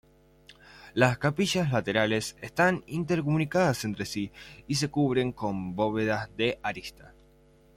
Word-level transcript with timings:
Las 0.95 1.19
capillas 1.19 1.71
laterales 1.71 2.35
están 2.41 2.83
intercomunicadas 2.87 3.85
entre 3.85 4.07
sí 4.07 4.31
y 4.67 4.73
se 4.73 4.89
cubren 4.89 5.31
con 5.31 5.75
bóvedas 5.75 6.27
de 6.35 6.57
arista. 6.63 7.13